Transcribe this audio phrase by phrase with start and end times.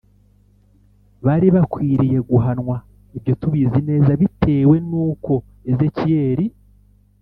[1.25, 2.75] Bari bakwiriye guhanwa
[3.17, 5.33] ibyo tubizi neza bitewe n uko
[5.71, 6.45] ezekiyeli